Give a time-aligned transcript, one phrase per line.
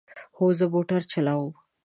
[0.37, 1.51] هو، زه موټر چلوم